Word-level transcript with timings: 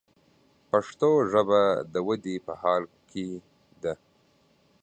پښتو 0.69 1.09
ژبه 1.31 1.61
د 1.93 1.95
ودې 2.07 2.35
په 2.45 2.53
حال 2.61 2.83
کښې 3.07 3.27
ده. 3.83 3.93